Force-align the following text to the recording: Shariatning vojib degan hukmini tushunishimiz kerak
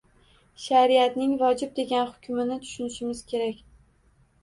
Shariatning 0.63 1.35
vojib 1.43 1.77
degan 1.81 2.09
hukmini 2.09 2.61
tushunishimiz 2.67 3.25
kerak 3.33 3.65